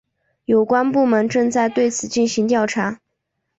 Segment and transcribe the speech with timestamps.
[0.45, 2.99] 有关部门正在对此进行调查。